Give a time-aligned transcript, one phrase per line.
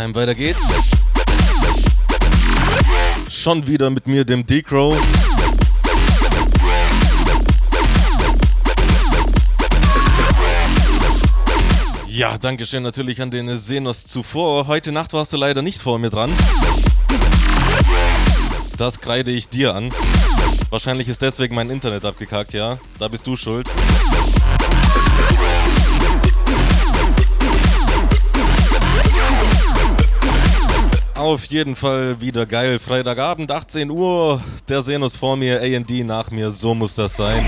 [0.00, 0.58] Haustime weiter geht's.
[3.28, 4.96] Schon wieder mit mir, dem D-Crow.
[12.06, 14.66] Ja, danke schön natürlich an den Senos zuvor.
[14.66, 16.32] Heute Nacht warst du leider nicht vor mir dran.
[18.76, 19.90] Das kreide ich dir an.
[20.70, 22.78] Wahrscheinlich ist deswegen mein Internet abgekackt, ja?
[22.98, 23.68] Da bist du schuld.
[31.20, 32.78] Auf jeden Fall wieder geil.
[32.78, 34.42] Freitagabend, 18 Uhr.
[34.70, 36.50] Der Senus vor mir, AD nach mir.
[36.50, 37.46] So muss das sein.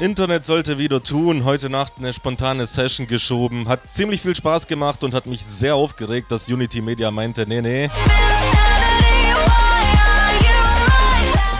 [0.00, 1.44] Internet sollte wieder tun.
[1.44, 3.68] Heute Nacht eine spontane Session geschoben.
[3.68, 7.60] Hat ziemlich viel Spaß gemacht und hat mich sehr aufgeregt, dass Unity Media meinte, nee,
[7.60, 7.90] nee.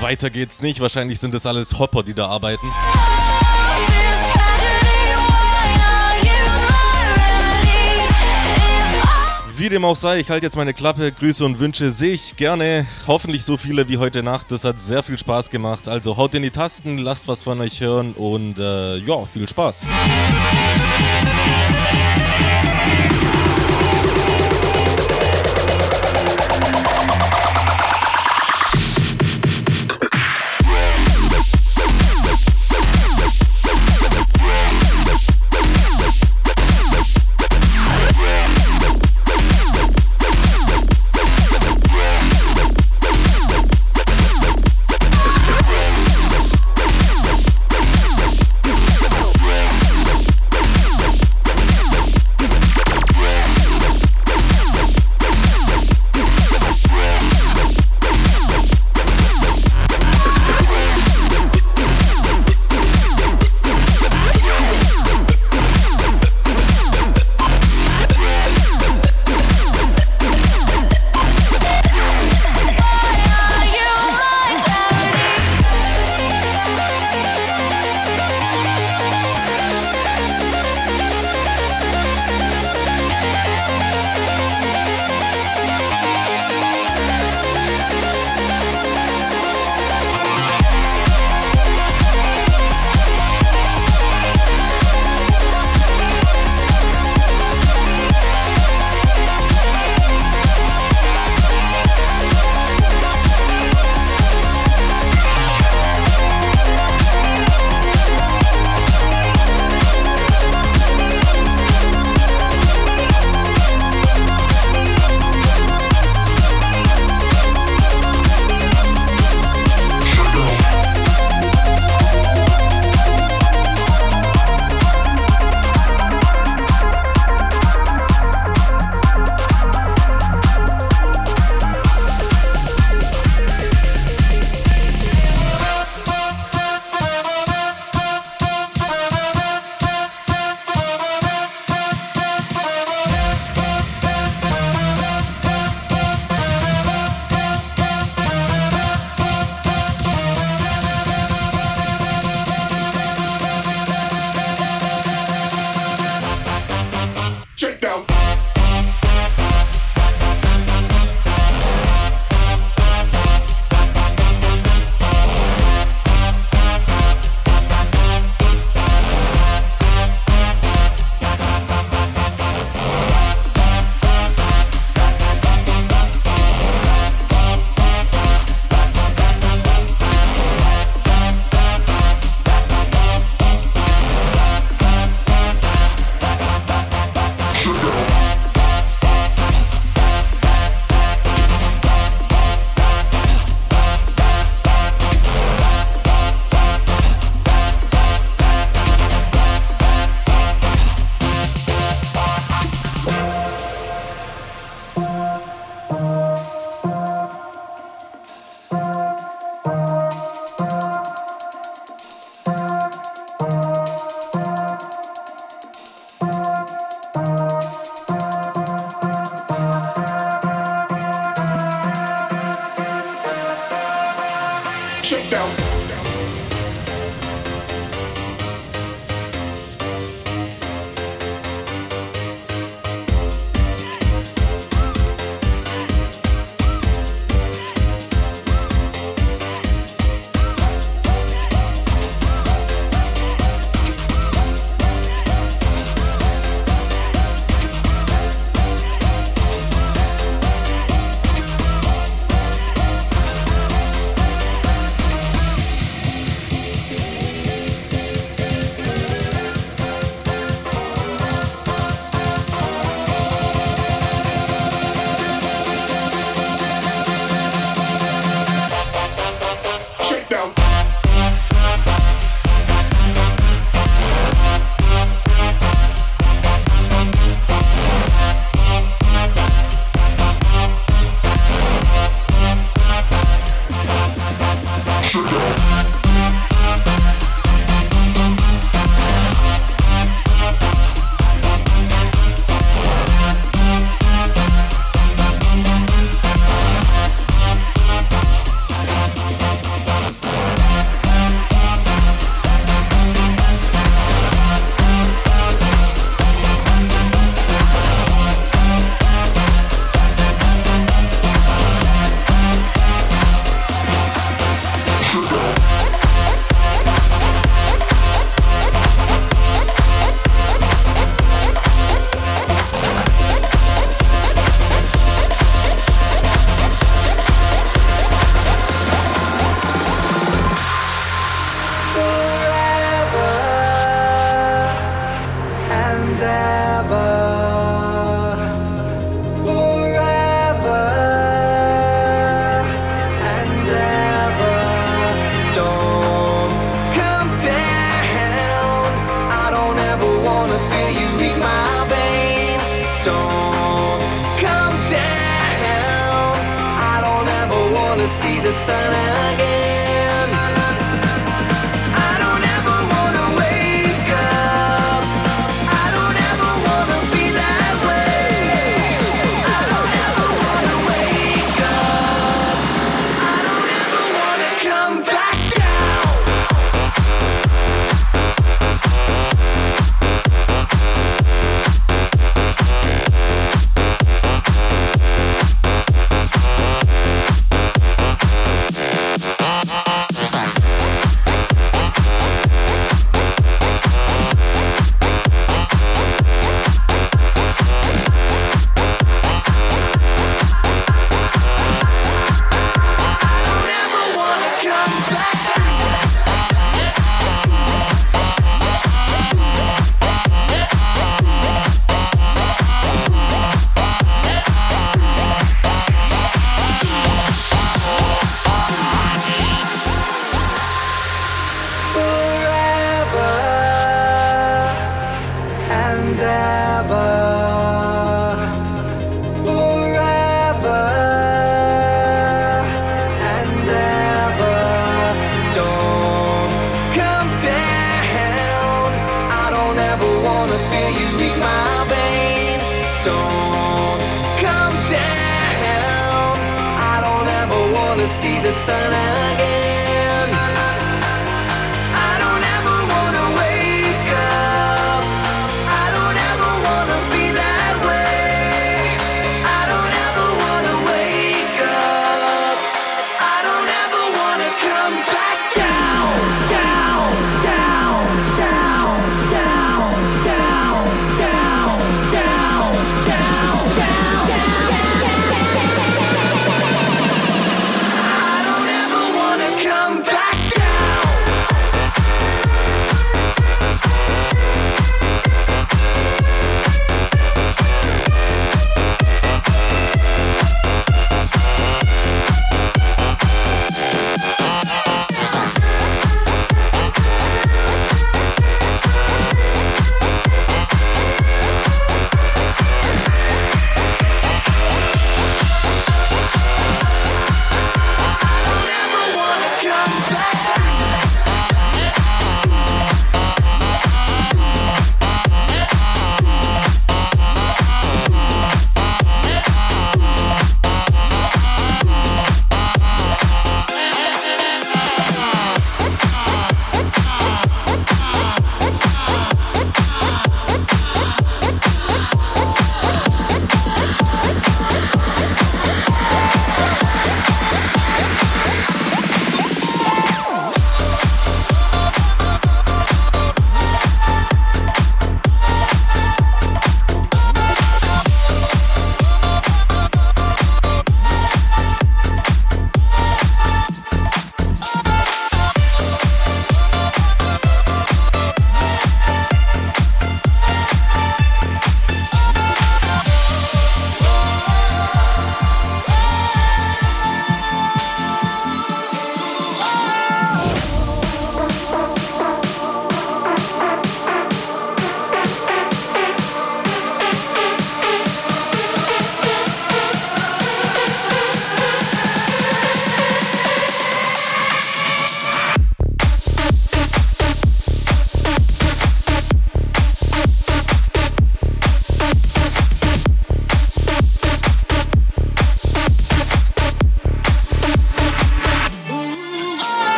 [0.00, 0.78] Weiter geht's nicht.
[0.78, 2.66] Wahrscheinlich sind es alles Hopper, die da arbeiten.
[9.60, 11.12] Wie dem auch sei, ich halte jetzt meine Klappe.
[11.12, 12.86] Grüße und Wünsche sehe ich gerne.
[13.06, 14.50] Hoffentlich so viele wie heute Nacht.
[14.50, 15.86] Das hat sehr viel Spaß gemacht.
[15.86, 19.82] Also haut in die Tasten, lasst was von euch hören und äh, ja, viel Spaß.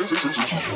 [0.00, 0.67] Yeah.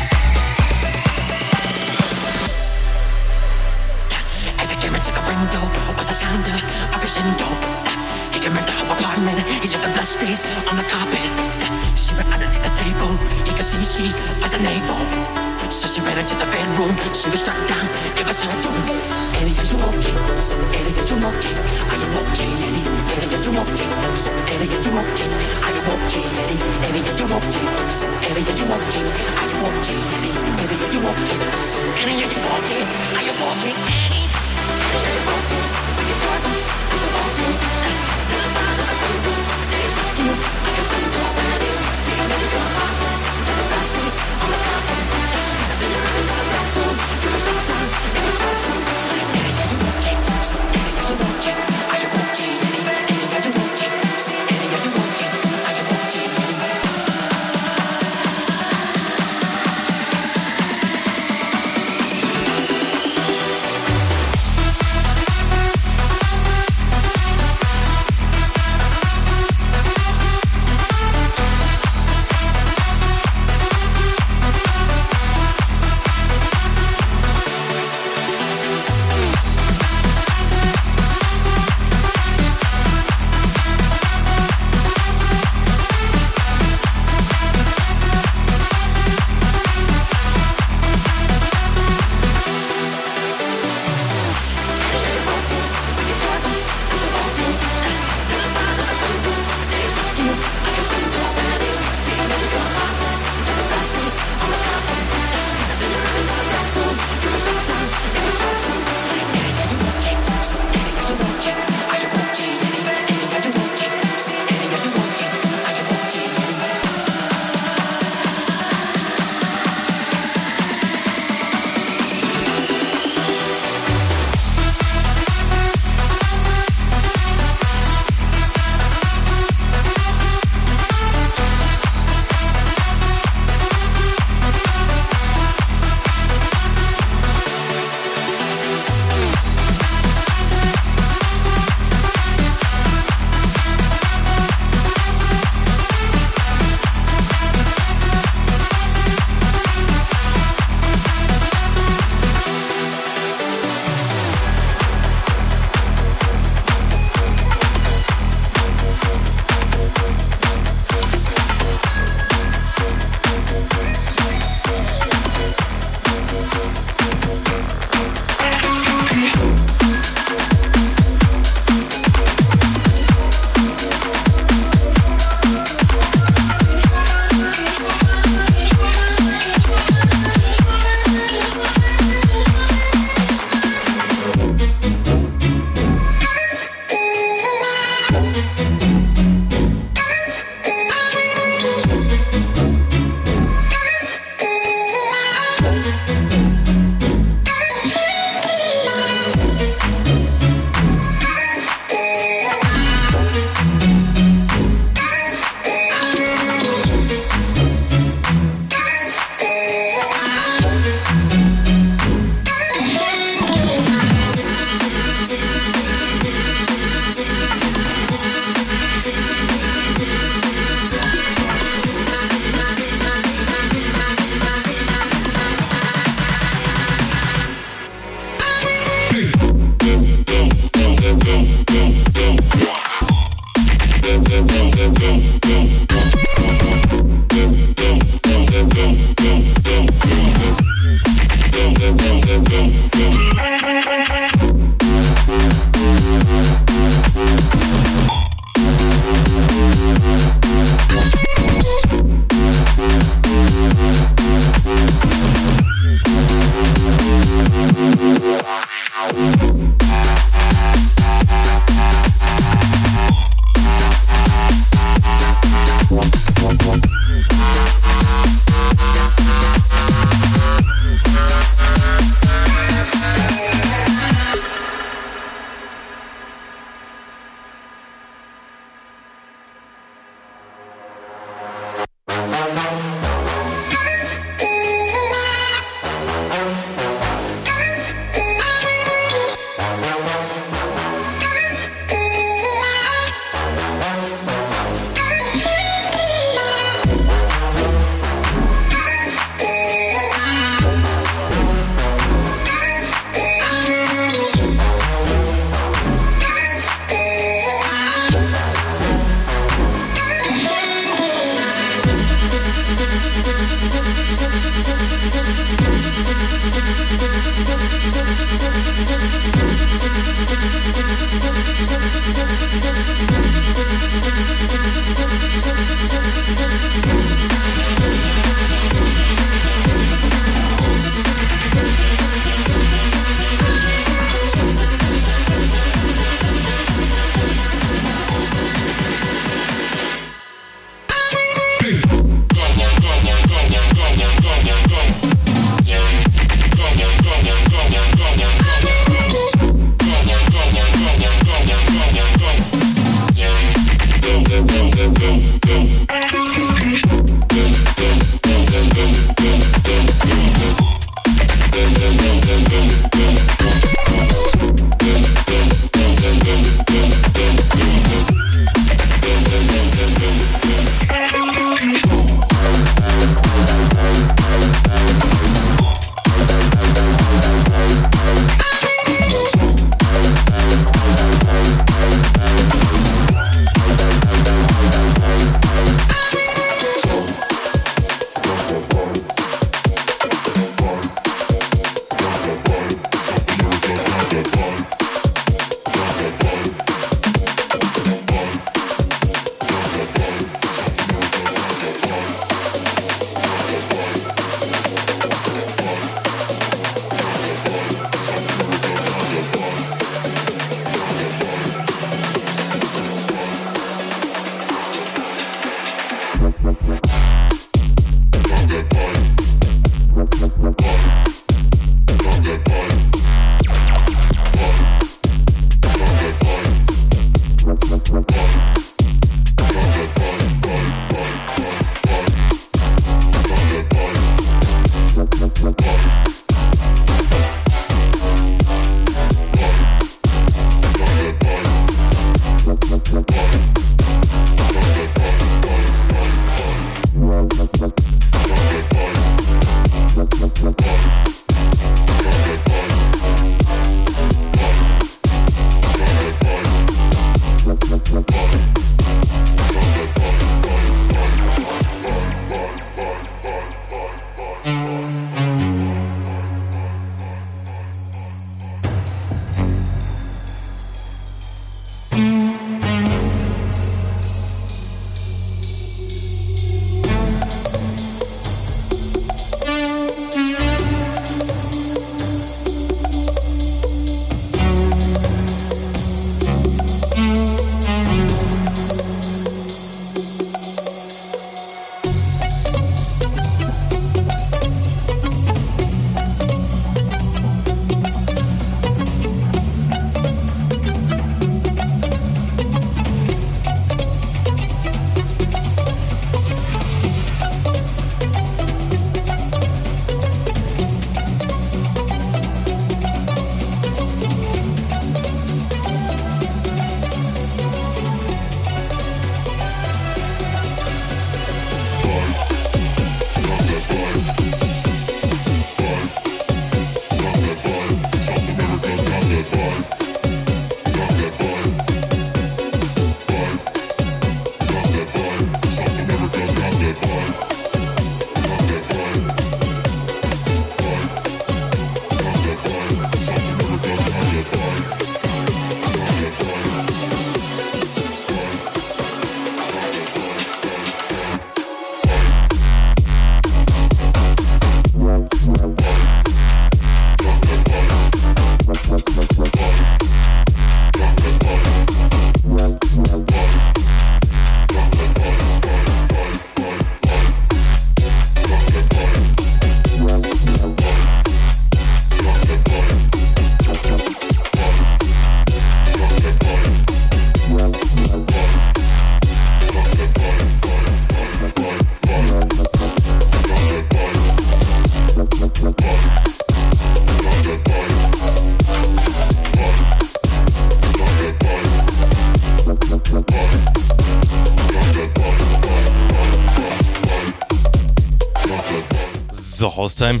[599.68, 600.00] Haustime.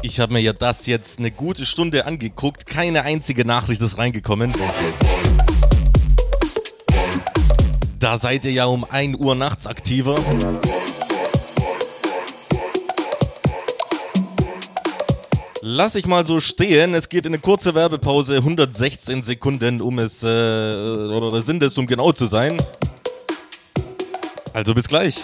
[0.00, 2.64] Ich habe mir ja das jetzt eine gute Stunde angeguckt.
[2.64, 4.54] Keine einzige Nachricht ist reingekommen.
[7.98, 10.14] Da seid ihr ja um 1 Uhr nachts aktiver.
[15.60, 16.94] Lass ich mal so stehen.
[16.94, 21.86] Es geht in eine kurze Werbepause, 116 Sekunden, um es, äh, oder sind es, um
[21.86, 22.56] genau zu sein.
[24.54, 25.22] Also bis gleich.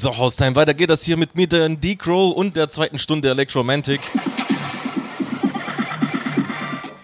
[0.00, 4.00] So, Haustime, weiter geht das hier mit Meteran D-Crow und der zweiten Stunde Electromantic.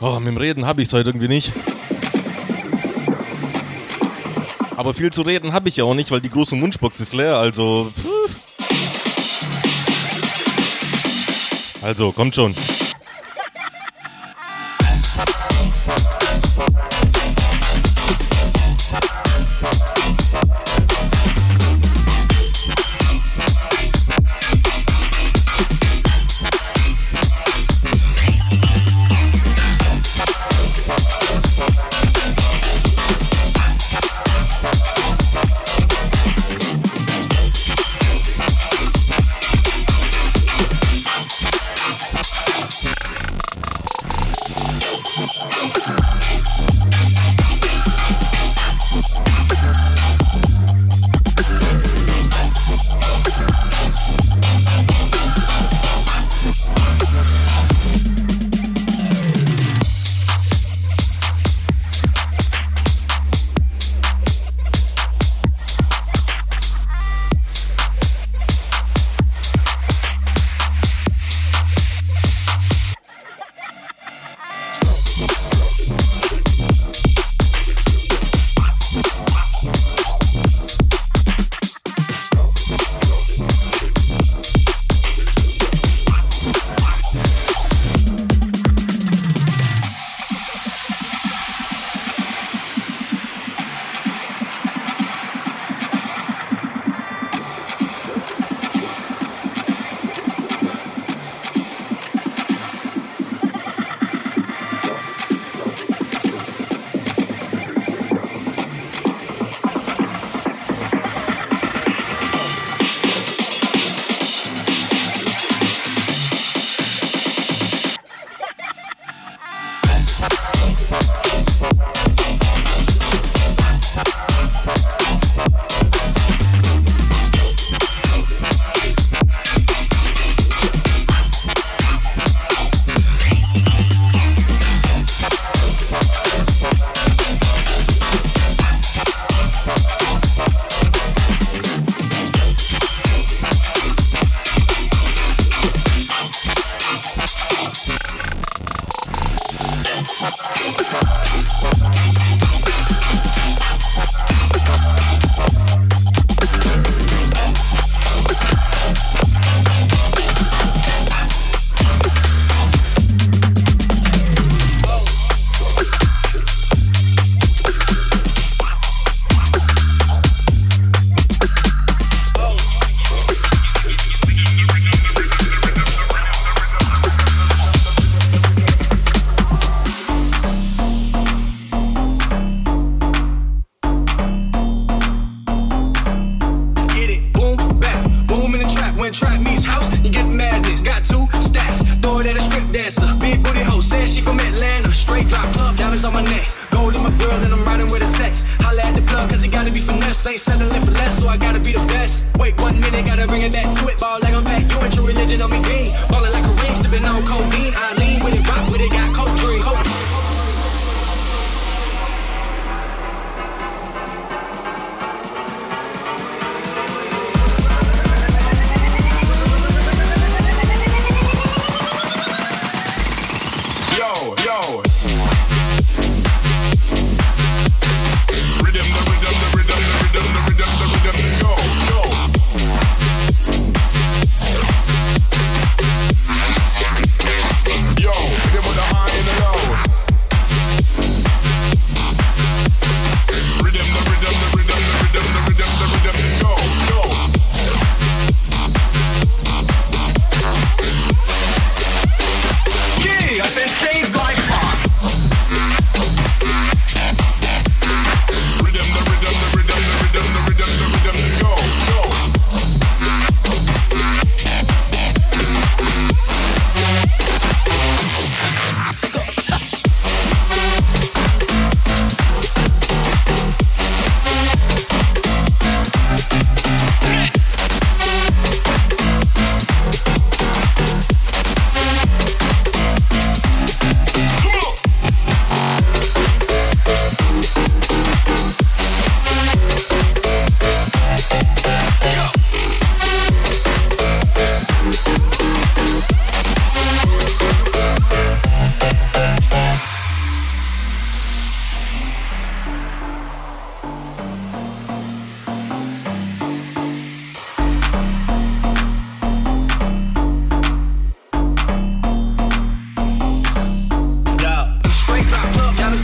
[0.00, 1.52] Oh, mit dem Reden habe ich es heute irgendwie nicht.
[4.78, 7.36] Aber viel zu reden habe ich ja auch nicht, weil die große Wunschbox ist leer,
[7.36, 7.92] also.
[7.94, 8.38] Pff.
[11.82, 12.54] Also, kommt schon.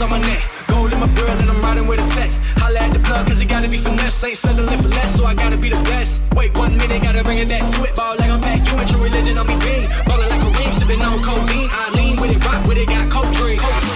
[0.03, 0.43] on my neck.
[0.67, 2.29] Gold in my grill and I'm riding with a tech.
[2.57, 4.23] Holla at the plug cause it gotta be finesse.
[4.23, 6.23] Ain't settling for less, so I gotta be the best.
[6.35, 7.95] Wait one minute, gotta bring it back to it.
[7.95, 8.59] Ball like I'm back.
[8.67, 9.85] You and true religion, I'm be mean.
[10.05, 11.69] Ballin' like a ring, sippin' on codeine.
[11.71, 13.61] I lean with it, rock with it, got cold drink.
[13.61, 13.92] Cold drink.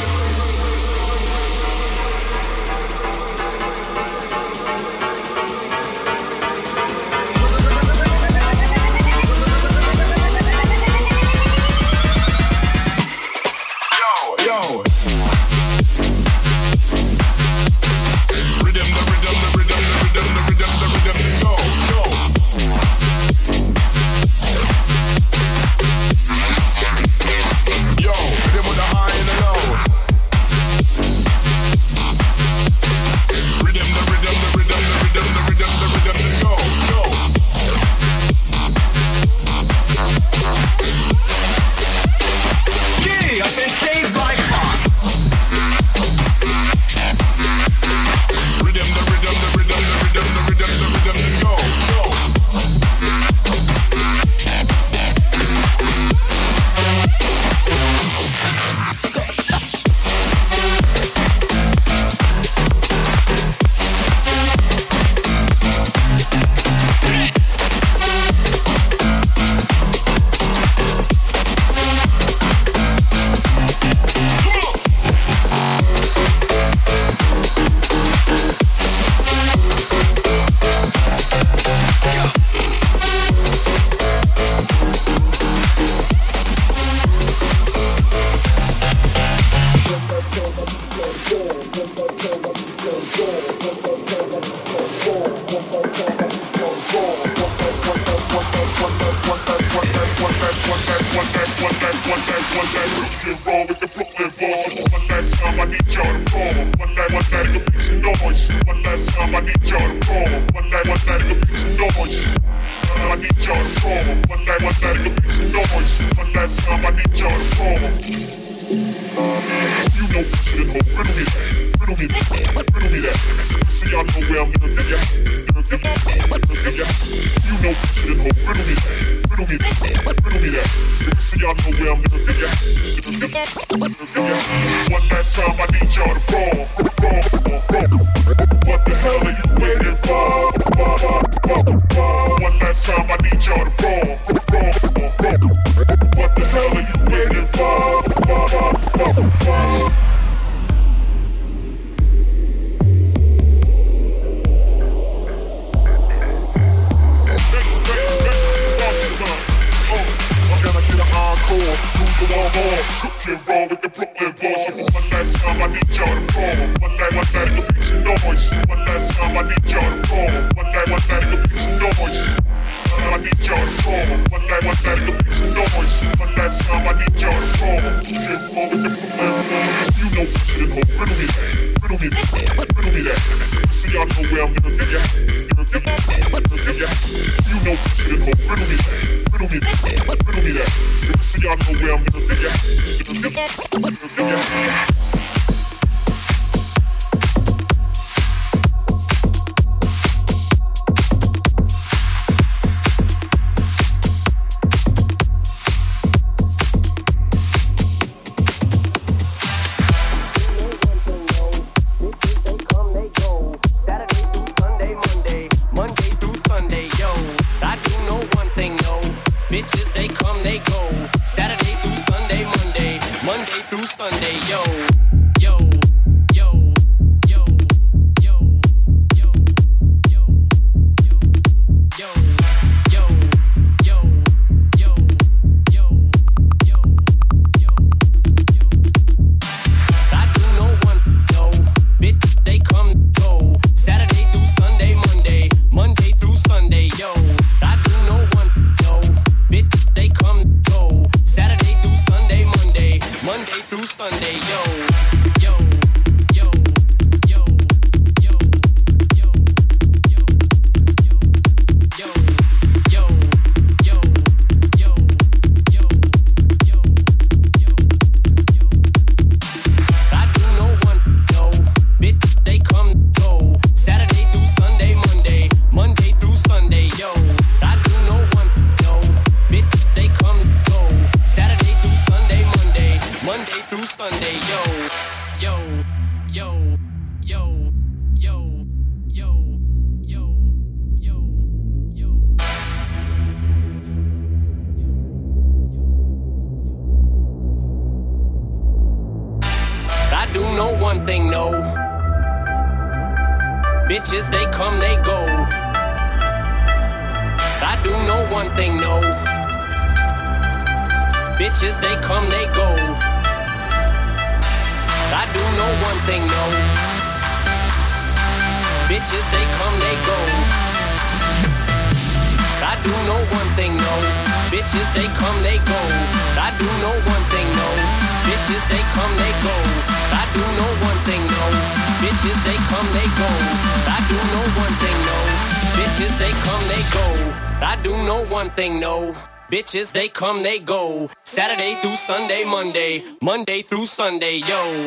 [343.98, 344.87] Sunday, yo.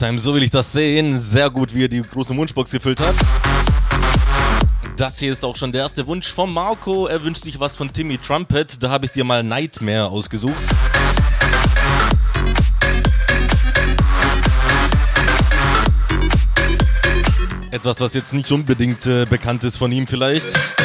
[0.00, 1.20] Time, so will ich das sehen.
[1.20, 3.14] Sehr gut, wie er die große Wunschbox gefüllt hat.
[4.96, 7.06] Das hier ist auch schon der erste Wunsch von Marco.
[7.06, 8.82] Er wünscht sich was von Timmy Trumpet.
[8.82, 10.56] Da habe ich dir mal Nightmare ausgesucht.
[17.70, 20.79] Etwas, was jetzt nicht unbedingt äh, bekannt ist von ihm vielleicht.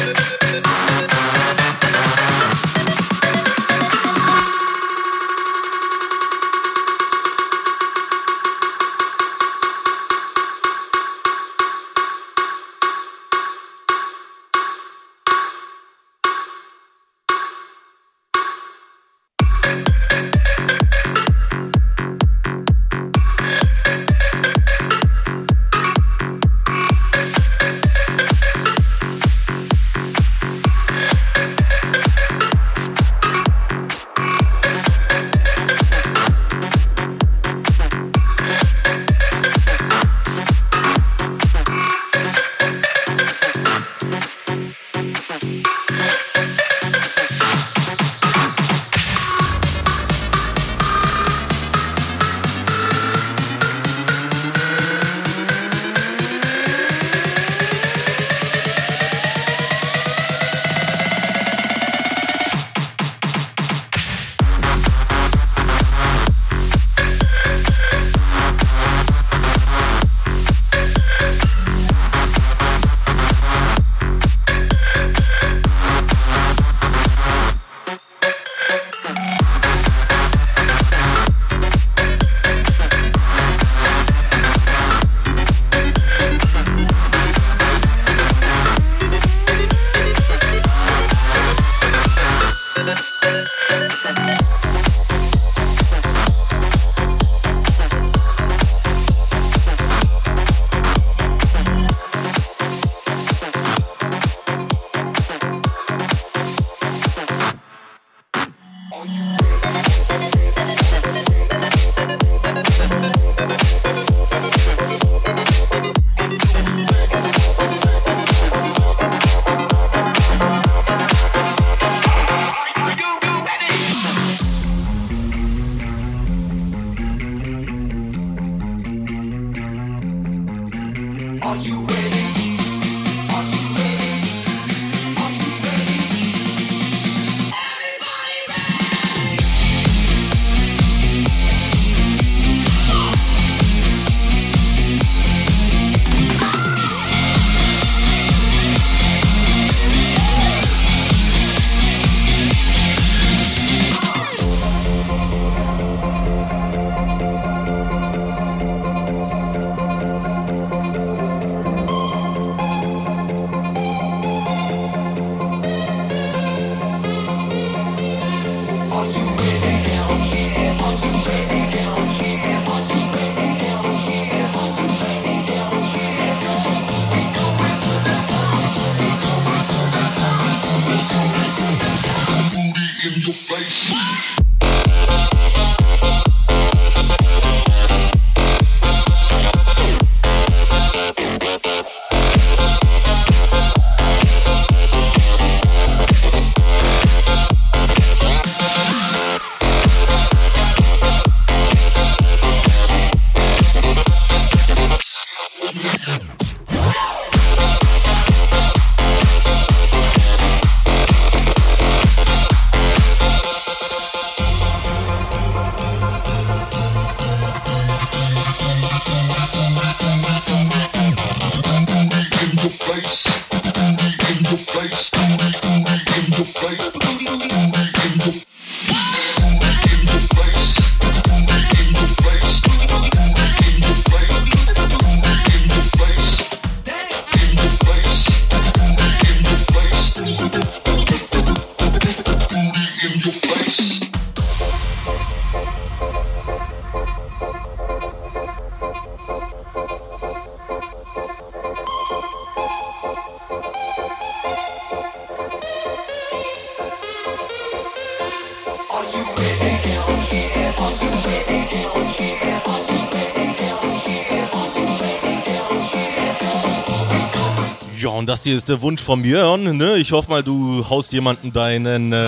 [268.26, 269.76] Und das hier ist der Wunsch von Björn.
[269.76, 269.98] Ne?
[269.98, 272.12] Ich hoffe mal, du haust jemanden deinen.
[272.12, 272.26] Äh,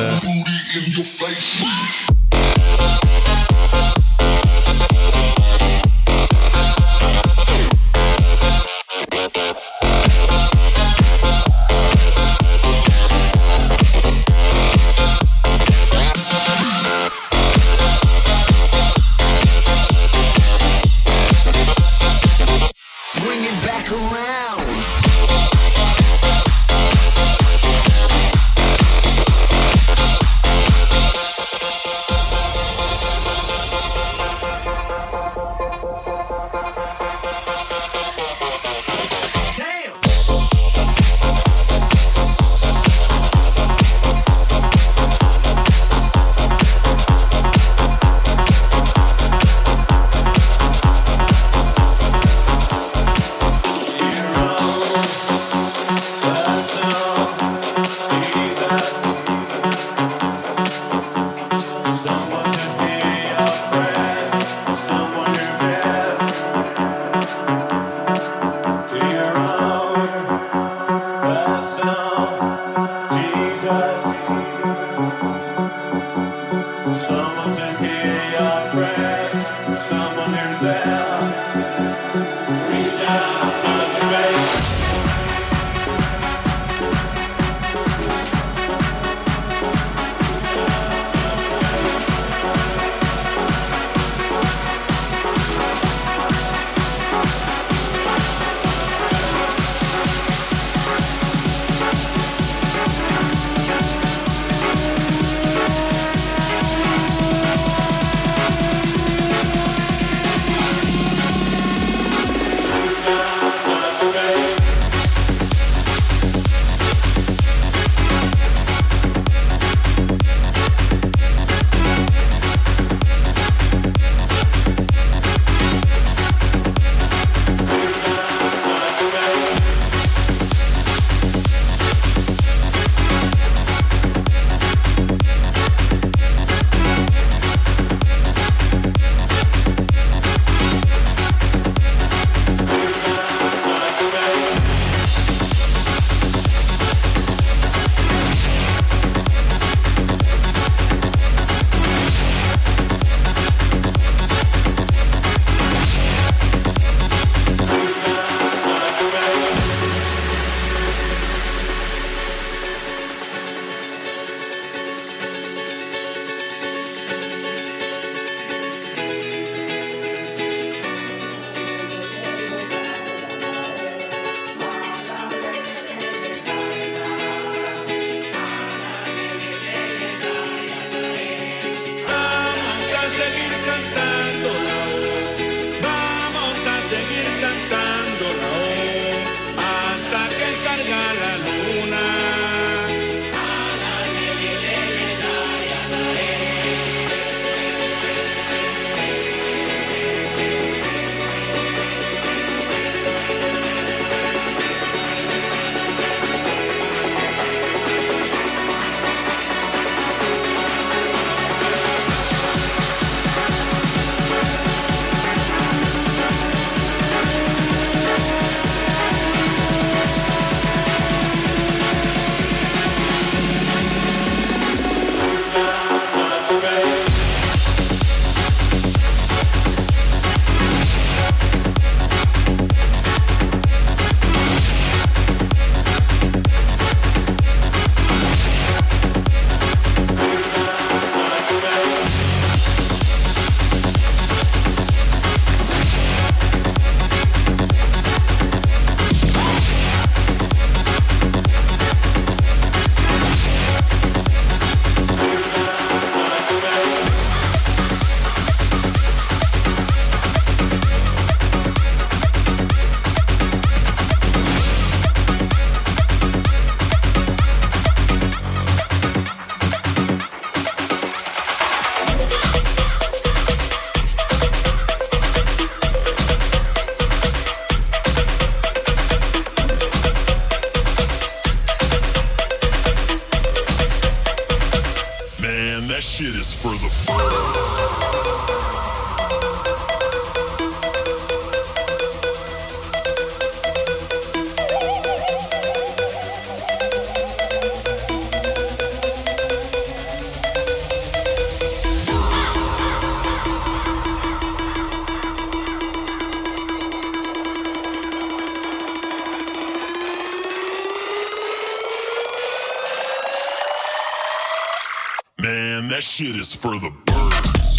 [315.99, 317.77] that shit is for the birds.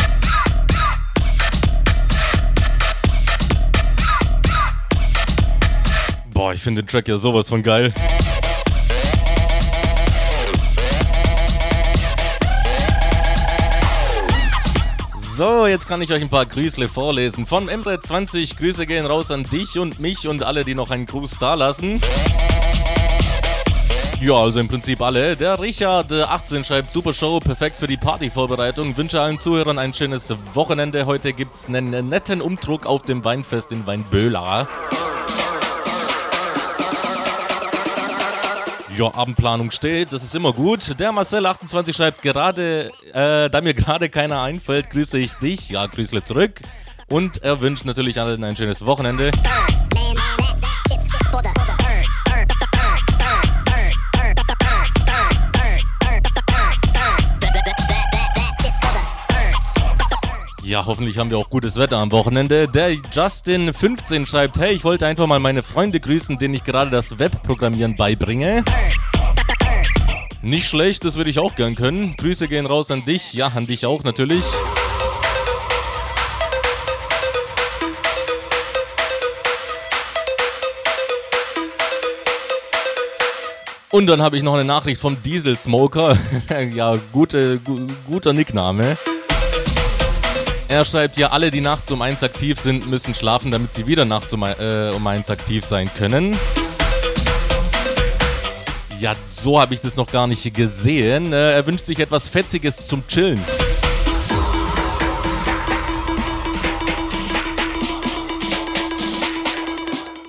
[6.34, 7.94] Boah, ich finde den Track ja sowas von geil.
[15.38, 17.46] So, jetzt kann ich euch ein paar Grüßle vorlesen.
[17.46, 21.38] Von Emre20, Grüße gehen raus an dich und mich und alle, die noch einen Gruß
[21.40, 22.02] da lassen.
[24.22, 25.38] Ja, also im Prinzip alle.
[25.38, 28.98] Der Richard äh, 18 schreibt super Show, perfekt für die Partyvorbereitung.
[28.98, 31.06] Wünsche allen Zuhörern ein schönes Wochenende.
[31.06, 34.68] Heute gibt's einen netten Umdruck auf dem Weinfest in Weinböhla.
[38.98, 41.00] Ja, Abendplanung steht, das ist immer gut.
[41.00, 45.70] Der Marcel28 schreibt gerade, äh, da mir gerade keiner einfällt, grüße ich dich.
[45.70, 46.60] Ja, Grüßle zurück.
[47.10, 49.32] Und er wünscht natürlich allen ein schönes Wochenende.
[60.70, 62.68] Ja, hoffentlich haben wir auch gutes Wetter am Wochenende.
[62.68, 67.18] Der Justin15 schreibt, hey, ich wollte einfach mal meine Freunde grüßen, denen ich gerade das
[67.18, 68.64] Webprogrammieren beibringe.
[70.44, 72.16] Nicht schlecht, das würde ich auch gern können.
[72.18, 74.44] Grüße gehen raus an dich, ja, an dich auch natürlich.
[83.90, 86.16] Und dann habe ich noch eine Nachricht vom Diesel Smoker.
[86.76, 88.98] ja, gute, gu guter Nickname.
[90.70, 94.06] Er schreibt ja, alle, die nachts um eins aktiv sind, müssen schlafen, damit sie wieder
[94.06, 96.38] nachts um, äh, um eins aktiv sein können.
[99.00, 101.34] Ja, so habe ich das noch gar nicht gesehen.
[101.34, 103.42] Äh, er wünscht sich etwas Fetziges zum Chillen.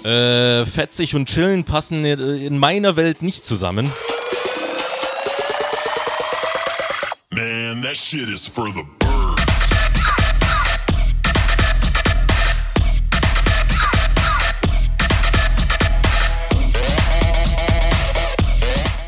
[0.05, 3.93] Äh, fetzig und chillen passen in meiner Welt nicht zusammen.
[7.31, 8.99] Man, that shit is for the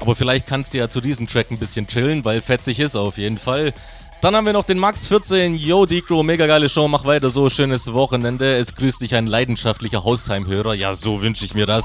[0.02, 3.18] Aber vielleicht kannst du ja zu diesem Track ein bisschen chillen, weil fetzig ist auf
[3.18, 3.72] jeden Fall.
[4.20, 5.54] Dann haben wir noch den Max14.
[5.54, 8.56] Yo, Decro, mega geile Show, mach weiter so, schönes Wochenende.
[8.56, 10.74] Es grüßt dich ein leidenschaftlicher Haustime-Hörer.
[10.74, 11.84] Ja, so wünsche ich mir das.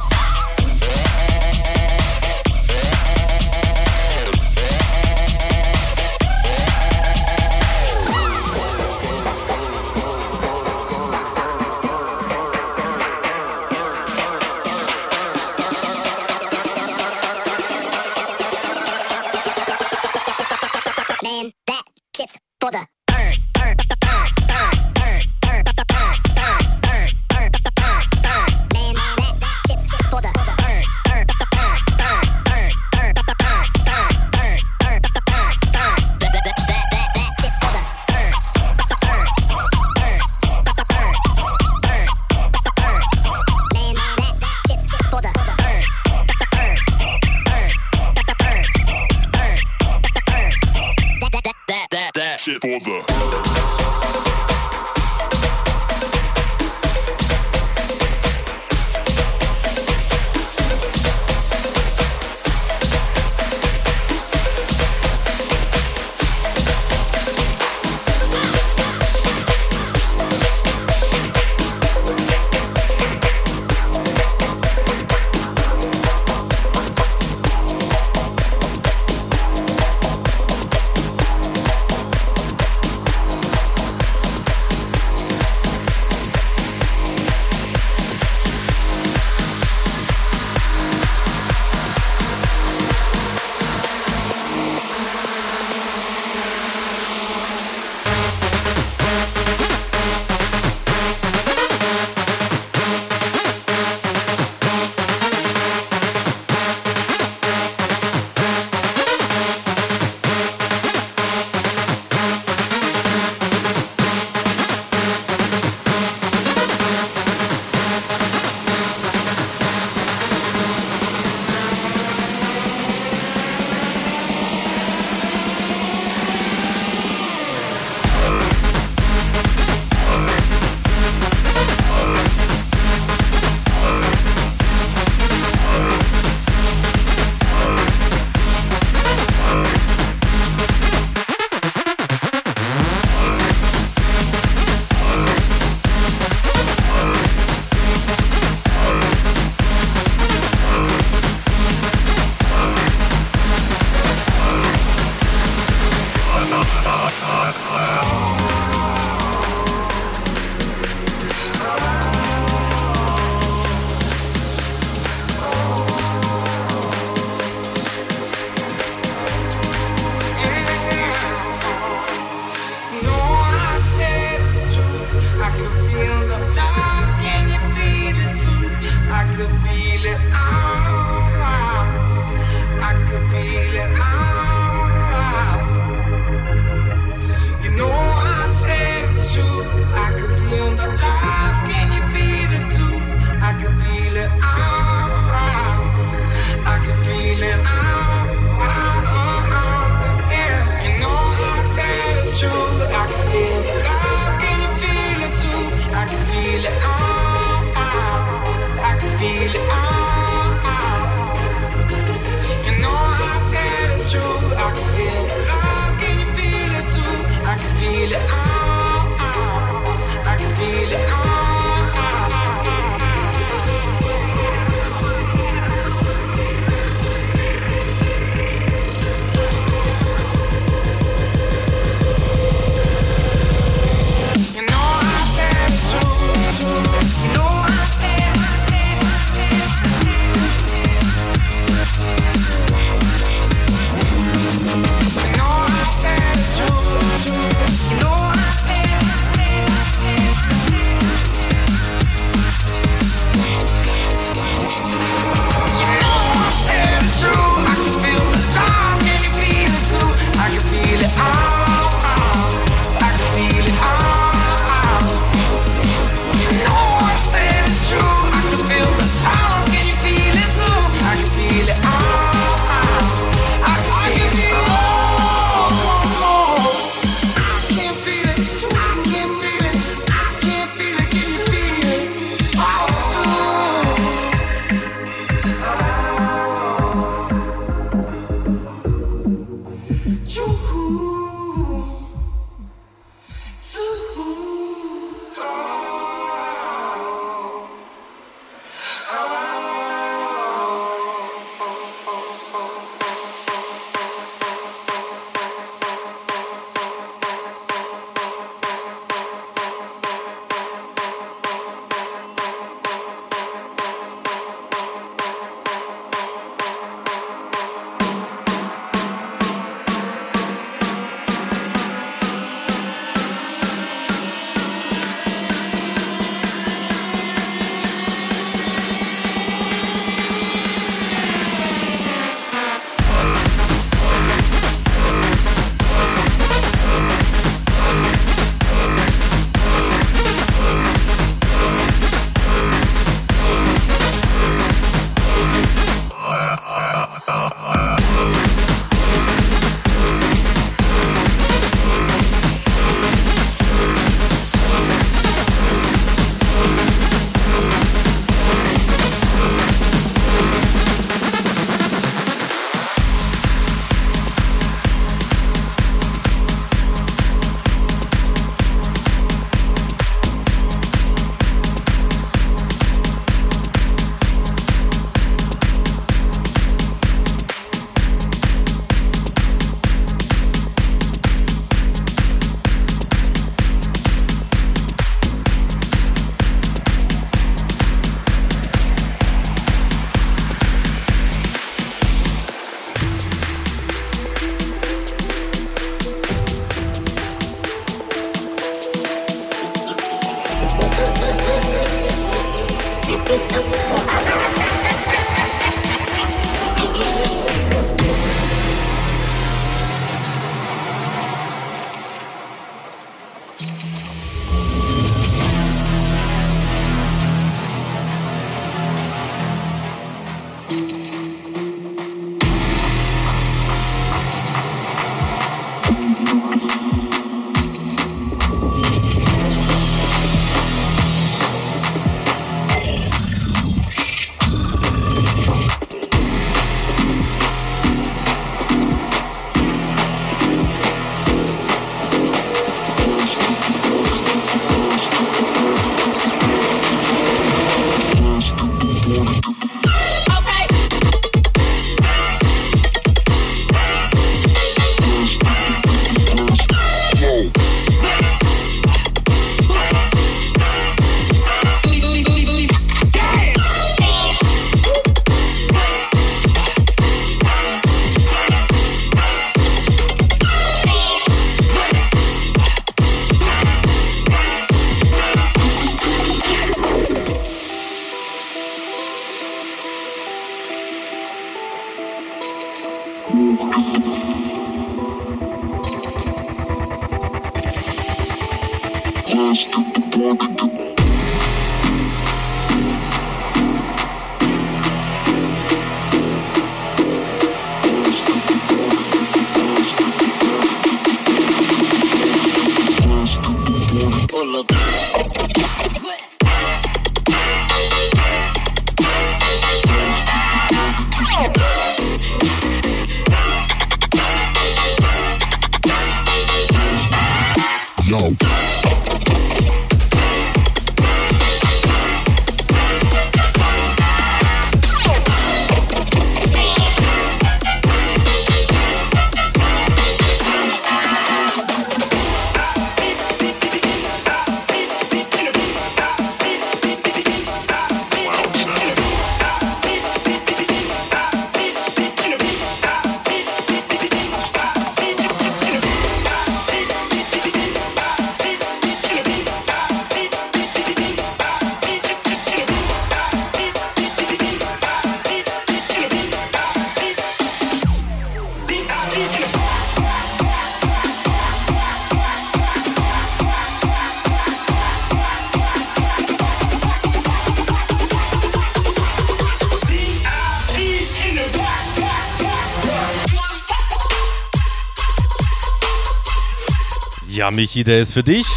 [577.52, 578.48] Michi, der ist für dich.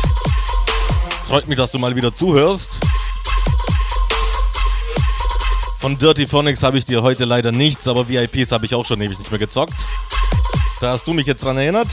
[1.29, 2.81] Freut mich, dass du mal wieder zuhörst.
[5.79, 9.01] Von Dirty Phonics habe ich dir heute leider nichts, aber VIPs habe ich auch schon
[9.01, 9.75] ewig nicht mehr gezockt.
[10.81, 11.89] Da hast du mich jetzt dran erinnert.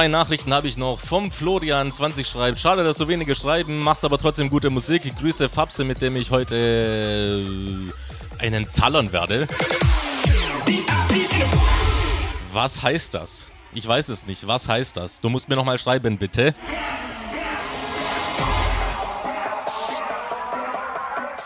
[0.00, 2.58] Zwei Nachrichten habe ich noch vom Florian 20 schreibt.
[2.58, 5.04] Schade, dass so wenige schreiben, machst aber trotzdem gute Musik.
[5.04, 7.44] Ich grüße Fabse, mit dem ich heute
[8.38, 9.46] äh, einen zallern werde.
[12.50, 13.48] Was heißt das?
[13.74, 14.46] Ich weiß es nicht.
[14.46, 15.20] Was heißt das?
[15.20, 16.54] Du musst mir nochmal schreiben, bitte.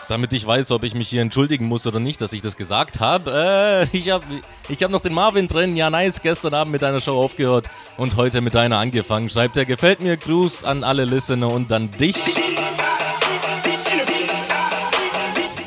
[0.07, 2.99] Damit ich weiß, ob ich mich hier entschuldigen muss oder nicht, dass ich das gesagt
[2.99, 3.87] habe.
[3.91, 4.23] Äh, ich habe
[4.69, 5.75] ich hab noch den Marvin drin.
[5.75, 6.21] Ja, nice.
[6.21, 9.29] Gestern Abend mit deiner Show aufgehört und heute mit deiner angefangen.
[9.29, 10.17] Schreibt er, gefällt mir.
[10.17, 12.17] Gruß an alle Listener und an dich.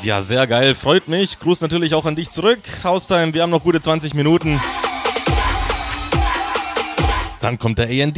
[0.01, 0.75] Ja, sehr geil.
[0.75, 1.39] Freut mich.
[1.39, 2.59] Gruß natürlich auch an dich zurück.
[2.83, 4.61] Haustime, wir haben noch gute 20 Minuten.
[7.41, 8.17] Dann kommt der AND.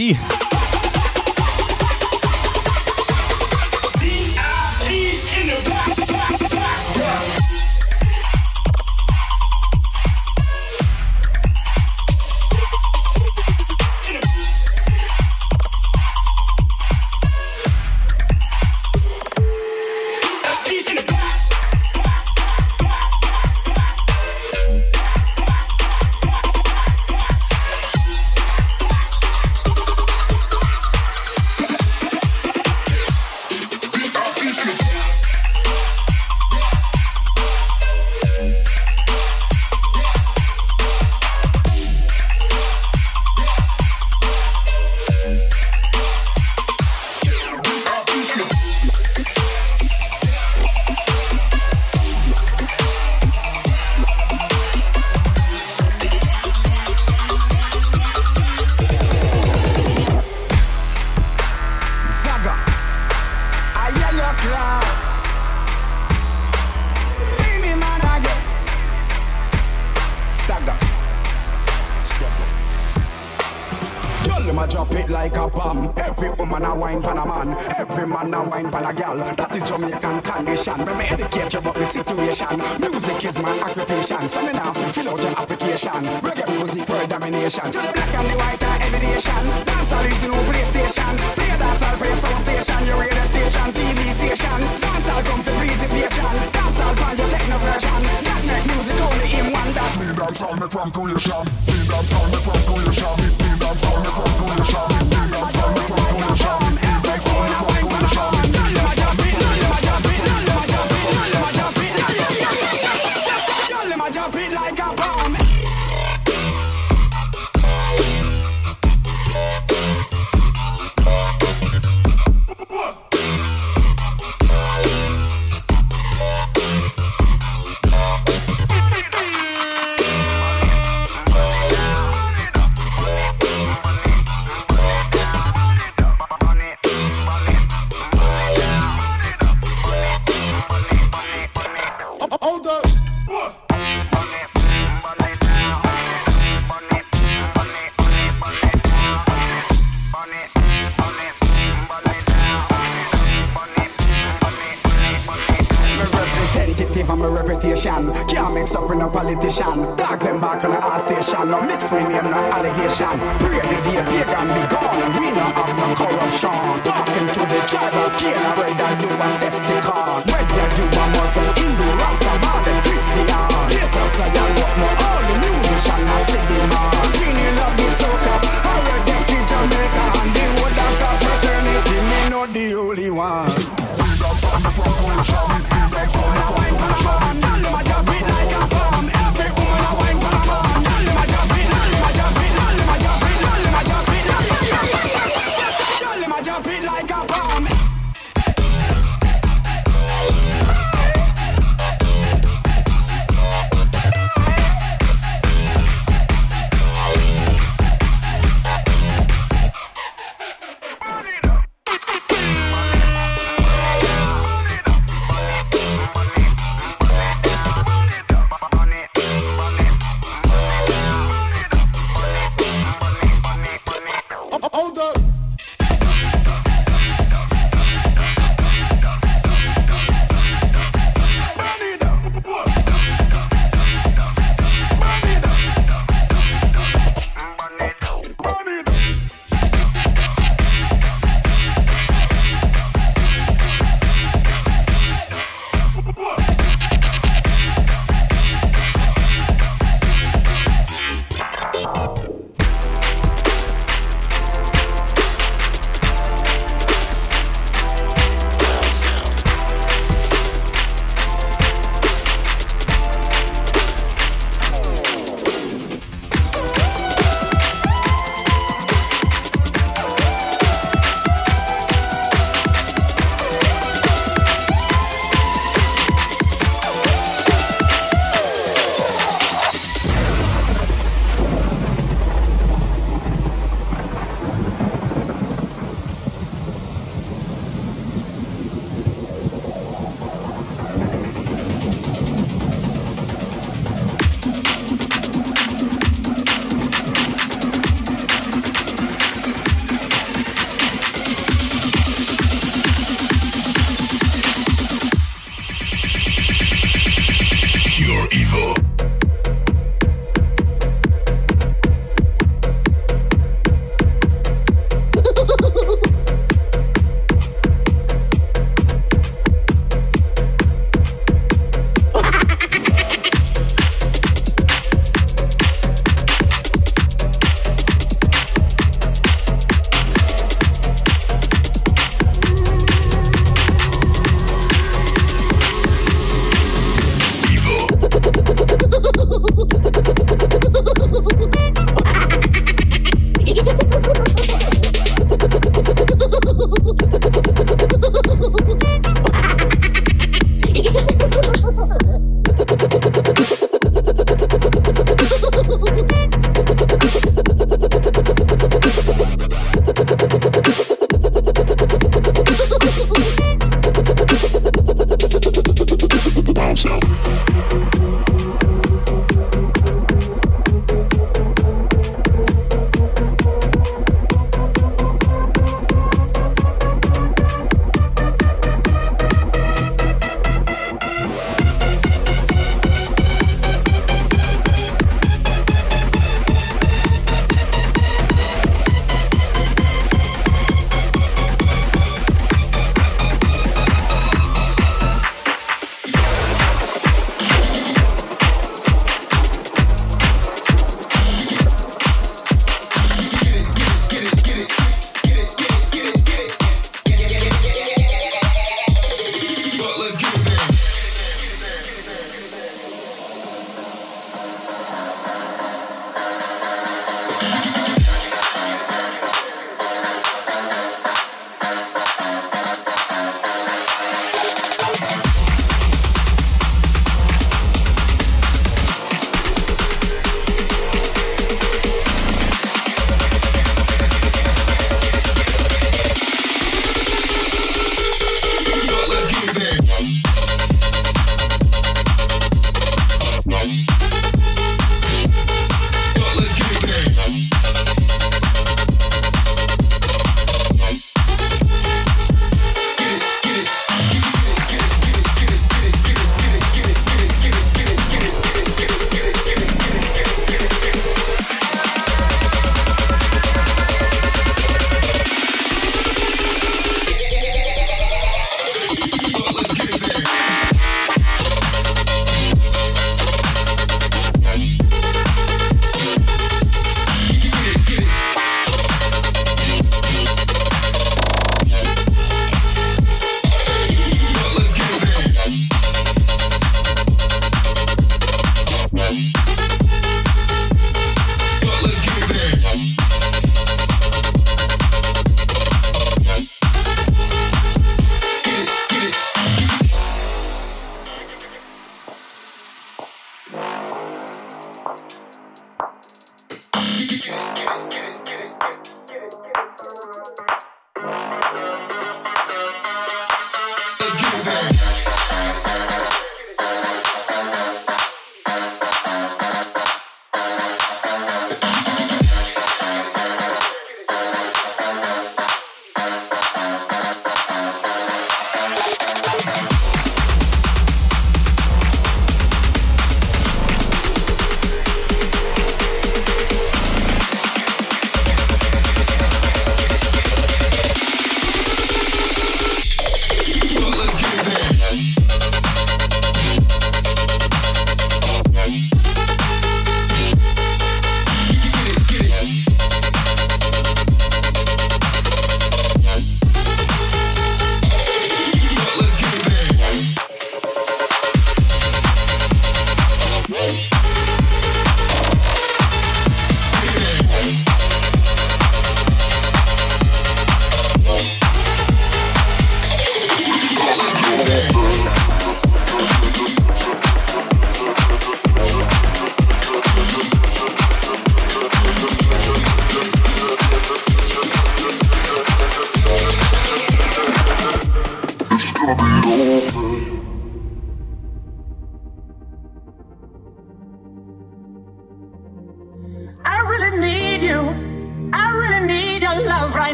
[87.52, 88.01] 想就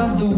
[0.00, 0.29] of the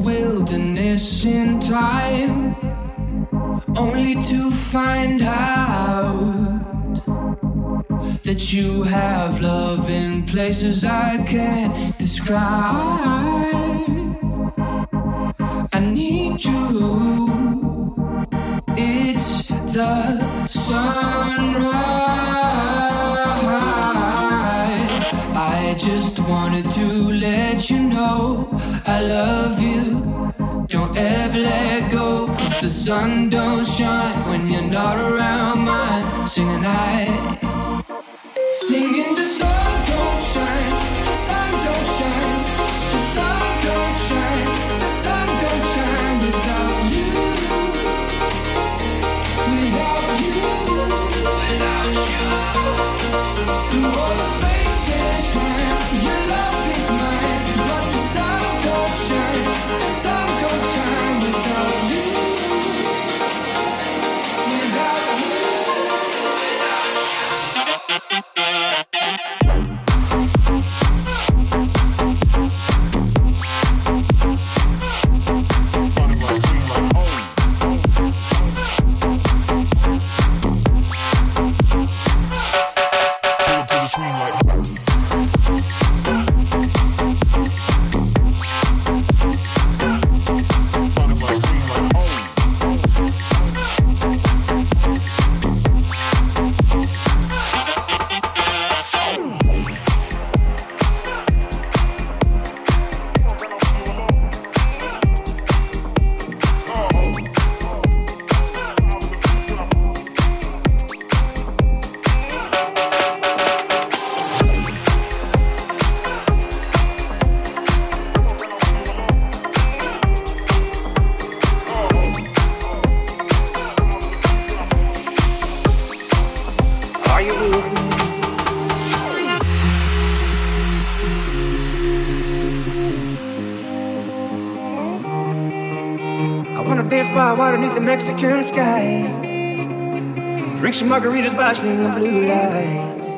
[141.02, 143.08] margaritas bashing in blue lights.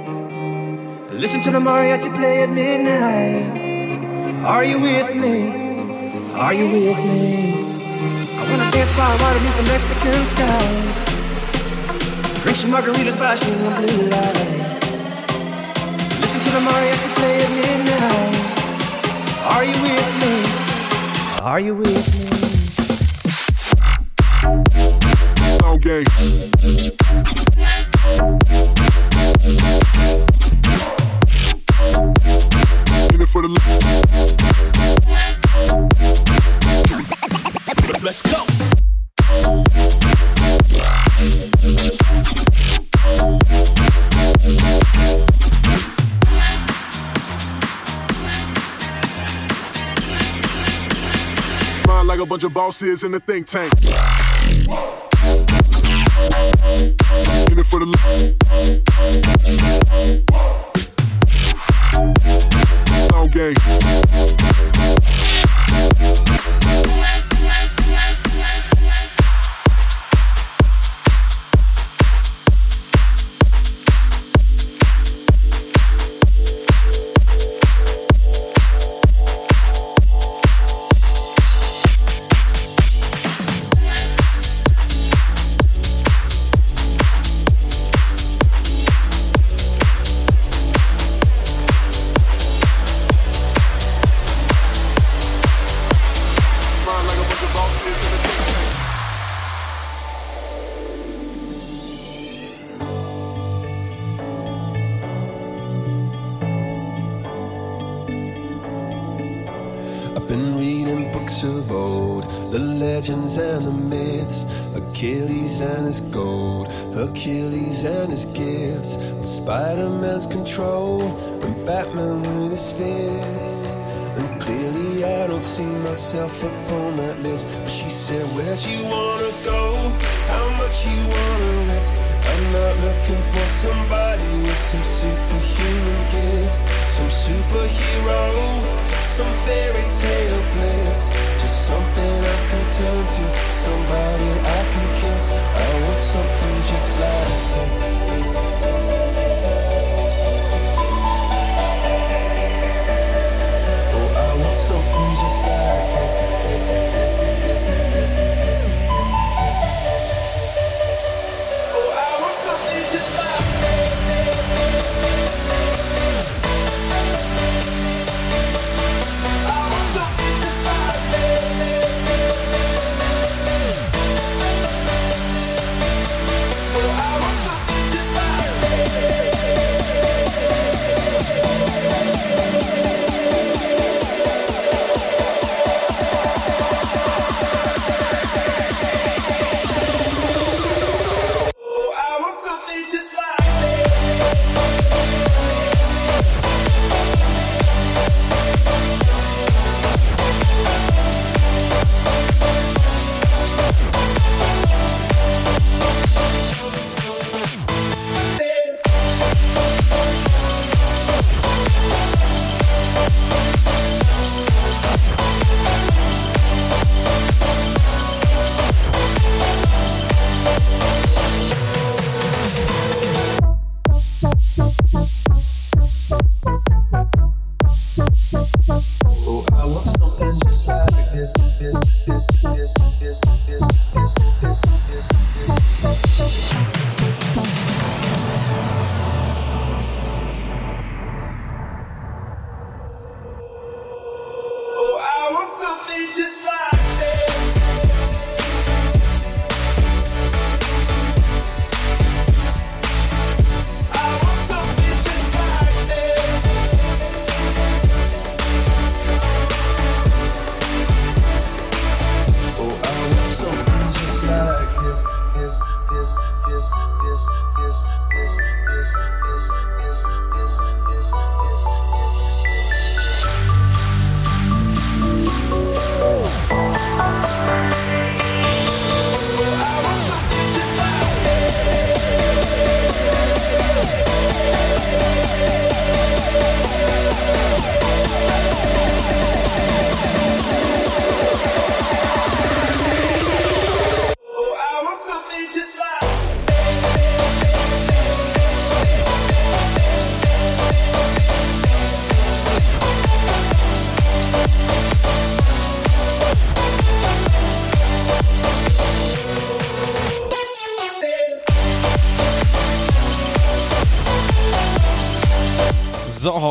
[1.12, 3.44] Listen to the mariachi play at midnight.
[4.42, 5.36] Are you with me?
[6.32, 7.52] Are you with me?
[8.38, 10.66] I wanna dance by water beneath the Mexican sky.
[12.42, 14.86] Drink some margaritas bashing in blue lights.
[16.22, 18.36] Listen to the mariachi play at midnight.
[19.52, 20.34] Are you with me?
[21.42, 22.23] Are you with me?
[52.54, 53.72] boss is in the think tank.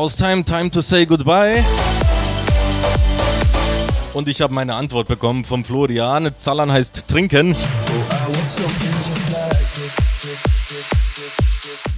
[0.04, 1.64] Haustime, time to say goodbye.
[4.12, 6.30] Und ich habe meine Antwort bekommen vom Florian.
[6.36, 7.56] Zallern heißt trinken.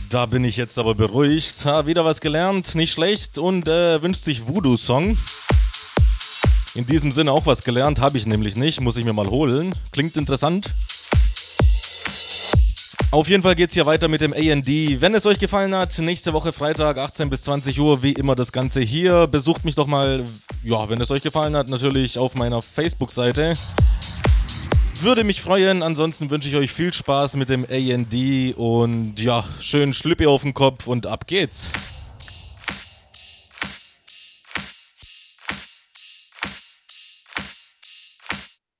[0.09, 1.65] Da bin ich jetzt aber beruhigt.
[1.65, 3.39] Ha, wieder was gelernt, nicht schlecht.
[3.39, 5.19] Und äh, wünscht sich Voodoo-Song.
[6.77, 8.81] In diesem Sinne auch was gelernt, habe ich nämlich nicht.
[8.81, 9.75] Muss ich mir mal holen.
[9.91, 10.71] Klingt interessant.
[13.17, 14.69] Auf jeden Fall geht's hier weiter mit dem AND.
[14.69, 18.53] Wenn es euch gefallen hat, nächste Woche Freitag 18 bis 20 Uhr, wie immer das
[18.53, 19.27] Ganze hier.
[19.27, 20.23] Besucht mich doch mal,
[20.63, 23.55] ja, wenn es euch gefallen hat, natürlich auf meiner Facebook-Seite.
[25.01, 25.83] Würde mich freuen.
[25.83, 30.53] Ansonsten wünsche ich euch viel Spaß mit dem AND und ja, schön Schlüppi auf den
[30.53, 31.71] Kopf und ab geht's.